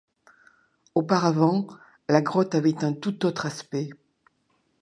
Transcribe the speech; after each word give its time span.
Auparavant, 0.95 1.67
la 2.09 2.23
grotte 2.23 2.55
avait 2.55 2.83
un 2.83 2.91
tout 2.91 3.23
autre 3.27 3.45
aspect. 3.45 3.91